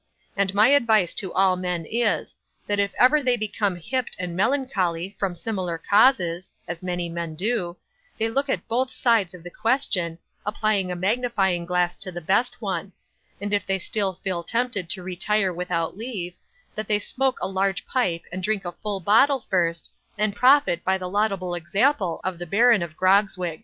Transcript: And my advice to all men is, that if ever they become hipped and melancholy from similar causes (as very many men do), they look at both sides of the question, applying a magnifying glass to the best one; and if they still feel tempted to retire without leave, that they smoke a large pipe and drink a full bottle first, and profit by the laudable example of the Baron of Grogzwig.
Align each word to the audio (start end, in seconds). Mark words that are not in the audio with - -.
And 0.35 0.55
my 0.55 0.69
advice 0.69 1.13
to 1.13 1.31
all 1.31 1.55
men 1.55 1.85
is, 1.87 2.35
that 2.65 2.79
if 2.79 2.91
ever 2.97 3.21
they 3.21 3.37
become 3.37 3.75
hipped 3.75 4.15
and 4.17 4.35
melancholy 4.35 5.15
from 5.19 5.35
similar 5.35 5.77
causes 5.77 6.51
(as 6.67 6.79
very 6.81 6.87
many 6.87 7.09
men 7.09 7.35
do), 7.35 7.77
they 8.17 8.27
look 8.27 8.49
at 8.49 8.67
both 8.67 8.89
sides 8.89 9.35
of 9.35 9.43
the 9.43 9.51
question, 9.51 10.17
applying 10.43 10.91
a 10.91 10.95
magnifying 10.95 11.67
glass 11.67 11.95
to 11.97 12.11
the 12.11 12.19
best 12.19 12.63
one; 12.63 12.93
and 13.39 13.53
if 13.53 13.63
they 13.63 13.77
still 13.77 14.15
feel 14.15 14.41
tempted 14.41 14.89
to 14.89 15.03
retire 15.03 15.53
without 15.53 15.95
leave, 15.95 16.33
that 16.73 16.87
they 16.87 16.97
smoke 16.97 17.37
a 17.39 17.47
large 17.47 17.85
pipe 17.85 18.23
and 18.31 18.41
drink 18.41 18.65
a 18.65 18.71
full 18.71 19.01
bottle 19.01 19.45
first, 19.51 19.91
and 20.17 20.35
profit 20.35 20.83
by 20.83 20.97
the 20.97 21.07
laudable 21.07 21.53
example 21.53 22.19
of 22.23 22.39
the 22.39 22.47
Baron 22.47 22.81
of 22.81 22.97
Grogzwig. 22.97 23.59